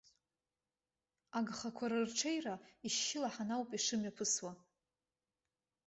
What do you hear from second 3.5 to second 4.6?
ауп ишымҩаԥысуа.